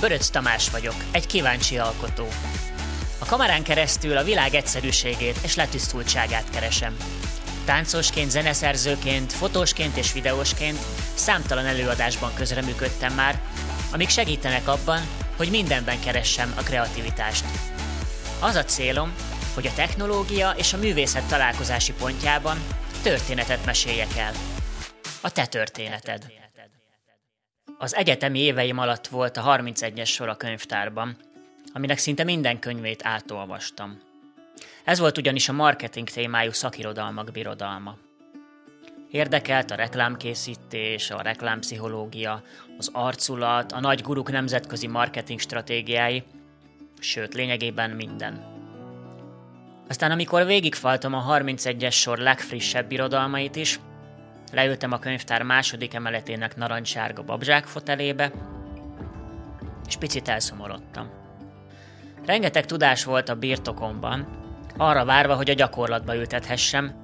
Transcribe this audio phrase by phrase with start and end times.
[0.00, 2.28] Böröc Tamás vagyok, egy kíváncsi alkotó.
[3.18, 6.96] A kamerán keresztül a világ egyszerűségét és letisztultságát keresem.
[7.64, 10.78] Táncosként, zeneszerzőként, fotósként és videósként
[11.14, 13.40] számtalan előadásban közreműködtem már,
[13.92, 15.00] amik segítenek abban,
[15.36, 17.44] hogy mindenben keressem a kreativitást.
[18.40, 19.12] Az a célom,
[19.54, 22.58] hogy a technológia és a művészet találkozási pontjában
[23.02, 24.32] történetet meséljek el.
[25.20, 26.47] A te történeted.
[27.80, 31.16] Az egyetemi éveim alatt volt a 31-es sor a könyvtárban,
[31.72, 34.00] aminek szinte minden könyvét átolvastam.
[34.84, 37.96] Ez volt ugyanis a marketing témájú szakirodalmak birodalma.
[39.10, 42.42] Érdekelt a reklámkészítés, a reklámpszichológia,
[42.78, 46.22] az arculat, a nagy guruk nemzetközi marketing stratégiái,
[46.98, 48.56] sőt, lényegében minden.
[49.88, 53.80] Aztán amikor végigfaltam a 31-es sor legfrissebb birodalmait is,
[54.52, 58.32] leültem a könyvtár második emeletének narancssárga babzsák fotelébe,
[59.86, 61.10] és picit elszomorodtam.
[62.26, 64.28] Rengeteg tudás volt a birtokomban,
[64.76, 66.94] arra várva, hogy a gyakorlatba ültethessem,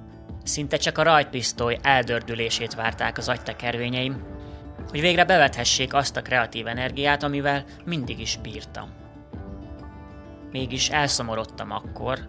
[0.43, 4.23] szinte csak a rajtpisztoly eldördülését várták az agytekervényeim,
[4.89, 8.89] hogy végre bevethessék azt a kreatív energiát, amivel mindig is bírtam.
[10.51, 12.19] Mégis elszomorodtam akkor,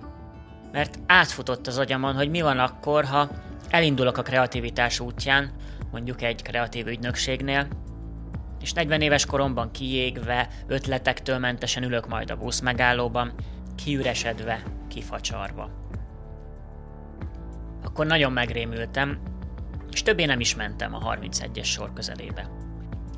[0.73, 3.31] mert átfutott az agyamon, hogy mi van akkor, ha
[3.71, 5.51] elindulok a kreativitás útján,
[5.91, 7.69] mondjuk egy kreatív ügynökségnél,
[8.61, 13.33] és 40 éves koromban kiégve, ötletektől mentesen ülök majd a busz megállóban,
[13.75, 15.71] kiüresedve, kifacsarva.
[17.85, 19.19] Akkor nagyon megrémültem,
[19.91, 22.51] és többé nem is mentem a 31-es sor közelébe.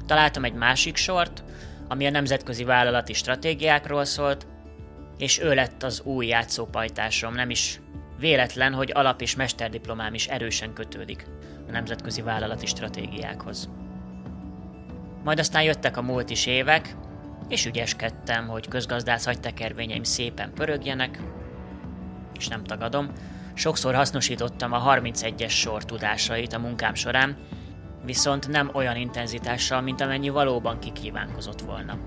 [0.07, 1.45] Találtam egy másik sort,
[1.89, 4.47] ami a nemzetközi vállalati stratégiákról szólt,
[5.19, 7.81] és ő lett az új játszópajtásom, nem is
[8.19, 11.27] véletlen, hogy alap- és mesterdiplomám is erősen kötődik
[11.69, 13.71] a nemzetközi vállalati stratégiákhoz.
[15.25, 16.97] Majd aztán jöttek a múlt is évek,
[17.49, 21.21] és ügyeskedtem, hogy közgazdász agytekervényeim szépen pörögjenek,
[22.39, 23.13] és nem tagadom,
[23.55, 27.37] sokszor hasznosítottam a 31-es sor tudásait a munkám során,
[28.05, 31.99] viszont nem olyan intenzitással, mint amennyi valóban kikívánkozott volna.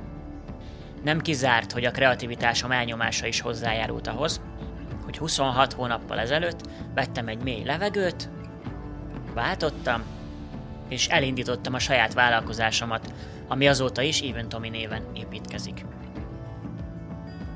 [1.04, 4.42] Nem kizárt, hogy a kreativitásom elnyomása is hozzájárult ahhoz,
[5.04, 8.30] hogy 26 hónappal ezelőtt vettem egy mély levegőt,
[9.34, 10.04] váltottam,
[10.90, 13.14] és elindítottam a saját vállalkozásomat,
[13.48, 15.86] ami azóta is Even Tommy néven építkezik.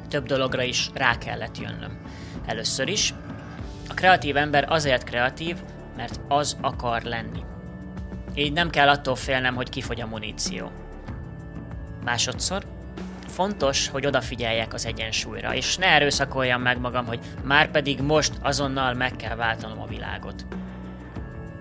[0.09, 2.01] Több dologra is rá kellett jönnöm.
[2.45, 3.13] Először is,
[3.89, 5.57] a kreatív ember azért kreatív,
[5.95, 7.44] mert az akar lenni.
[8.35, 10.72] Így nem kell attól félnem, hogy kifogy a muníció.
[12.03, 12.75] Másodszor,
[13.28, 18.94] fontos, hogy odafigyeljek az egyensúlyra, és ne erőszakoljam meg magam, hogy már pedig most azonnal
[18.94, 20.46] meg kell váltanom a világot.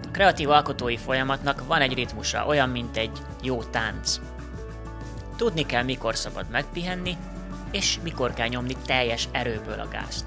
[0.02, 4.20] A kreatív alkotói folyamatnak van egy ritmusa, olyan, mint egy jó tánc.
[5.36, 7.16] Tudni kell, mikor szabad megpihenni,
[7.70, 10.24] és mikor kell nyomni teljes erőből a gázt.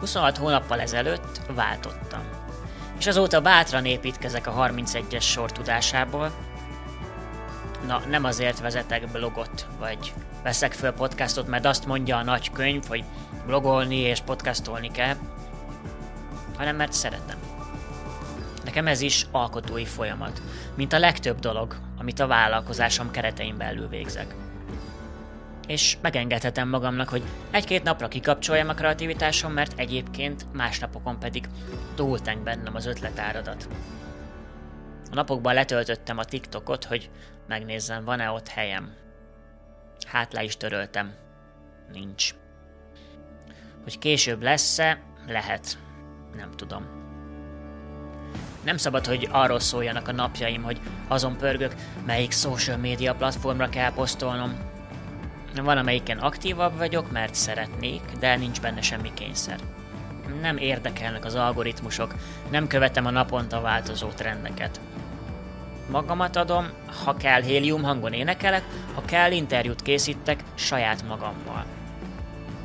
[0.00, 2.20] 26 hónappal ezelőtt váltottam.
[2.98, 6.32] És azóta bátran építkezek a 31-es sor tudásából.
[7.86, 10.12] Na, nem azért vezetek blogot, vagy
[10.42, 13.04] veszek föl podcastot, mert azt mondja a nagy könyv, hogy
[13.46, 15.16] blogolni és podcastolni kell,
[16.56, 17.38] hanem mert szeretem.
[18.64, 20.42] Nekem ez is alkotói folyamat,
[20.74, 24.34] mint a legtöbb dolog, amit a vállalkozásom keretein belül végzek
[25.66, 31.44] és megengedhetem magamnak, hogy egy-két napra kikapcsoljam a kreativitásom, mert egyébként más napokon pedig
[31.94, 33.68] túlteng bennem az ötletáradat.
[35.12, 37.10] A napokban letöltöttem a TikTokot, hogy
[37.48, 38.94] megnézzem, van-e ott helyem.
[40.06, 41.14] Hát le is töröltem.
[41.92, 42.34] Nincs.
[43.82, 45.78] Hogy később lesz-e, lehet.
[46.36, 46.86] Nem tudom.
[48.64, 51.74] Nem szabad, hogy arról szóljanak a napjaim, hogy azon pörgök,
[52.06, 54.58] melyik social media platformra kell posztolnom,
[55.62, 59.58] van amelyiken aktívabb vagyok, mert szeretnék, de nincs benne semmi kényszer.
[60.40, 62.14] Nem érdekelnek az algoritmusok,
[62.50, 64.80] nem követem a naponta változó trendeket.
[65.92, 66.68] Magamat adom,
[67.04, 68.62] ha kell hélium hangon énekelek,
[68.94, 71.64] ha kell interjút készítek saját magammal.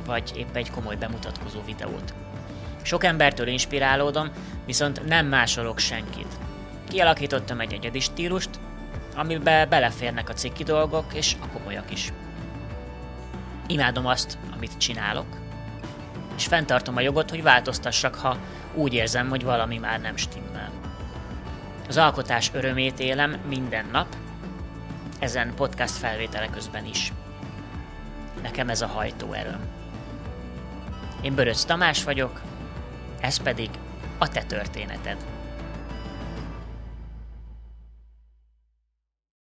[0.06, 2.14] Vagy épp egy komoly bemutatkozó videót.
[2.82, 4.30] Sok embertől inspirálódom,
[4.66, 6.38] viszont nem másolok senkit.
[6.88, 8.50] Kialakítottam egy egyedi stílust,
[9.16, 12.12] amiben beleférnek a cikki dolgok és a komolyak is.
[13.66, 15.36] Imádom azt, amit csinálok,
[16.36, 18.36] és fenntartom a jogot, hogy változtassak, ha
[18.74, 20.77] úgy érzem, hogy valami már nem stimmel.
[21.88, 24.16] Az alkotás örömét élem minden nap,
[25.18, 27.12] ezen podcast felvétele közben is.
[28.42, 29.60] Nekem ez a hajtóerőm.
[31.20, 32.40] Én Böröc Tamás vagyok,
[33.20, 33.70] ez pedig
[34.18, 35.16] a te történeted.